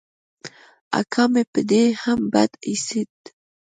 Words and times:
اکا 0.99 1.23
مې 1.31 1.43
په 1.51 1.59
دې 1.69 1.83
هم 2.01 2.19
بد 2.33 2.51
اېسېد. 2.67 3.13